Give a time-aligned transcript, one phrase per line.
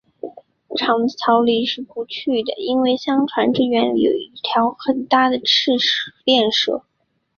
[0.77, 5.73] 长的草里是不去的，因为相传这园里有一条很大的赤
[6.25, 6.83] 练蛇